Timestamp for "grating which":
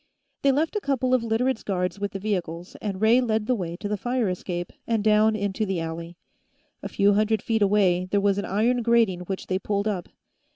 8.81-9.45